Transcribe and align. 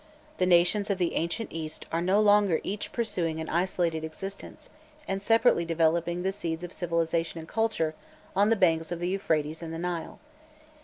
The 0.39 0.47
nations 0.47 0.89
of 0.89 0.97
the 0.97 1.13
ancient 1.13 1.51
East 1.53 1.85
are 1.91 2.01
no 2.01 2.19
longer 2.19 2.59
each 2.63 2.91
pursuing 2.91 3.39
an 3.39 3.47
isolated 3.49 4.03
existence, 4.03 4.67
and 5.07 5.21
separately 5.21 5.63
developing 5.63 6.23
the 6.23 6.31
seeds 6.31 6.63
of 6.63 6.73
civilization 6.73 7.37
and 7.39 7.47
culture 7.47 7.93
on 8.35 8.49
the 8.49 8.55
banks 8.55 8.91
of 8.91 8.97
the 8.97 9.09
Euphrates 9.09 9.61
and 9.61 9.71
the 9.71 9.77
Nile. 9.77 10.17